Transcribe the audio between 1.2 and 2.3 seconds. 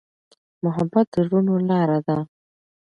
زړونو لاره ده.